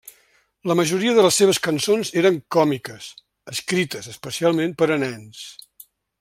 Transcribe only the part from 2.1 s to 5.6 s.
eren còmiques, escrites especialment per a nens.